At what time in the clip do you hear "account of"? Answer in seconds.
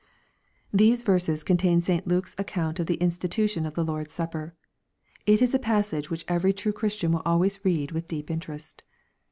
2.39-2.87